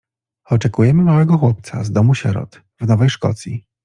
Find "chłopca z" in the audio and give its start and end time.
1.37-1.91